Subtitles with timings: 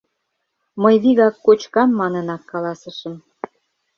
[0.81, 3.15] Мый вигак «кочкам» манынак каласышым.